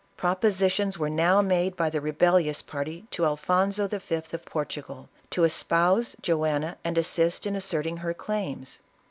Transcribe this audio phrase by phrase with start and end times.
[0.17, 4.15] Propositions were now made by the rebellious party to Alfonso V.
[4.15, 8.79] of Portugal, to espouse Joanna and assist in asserting her claims.